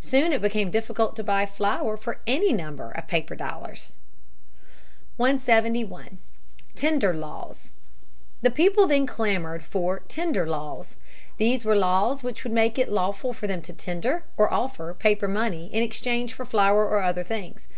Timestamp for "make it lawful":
12.52-13.32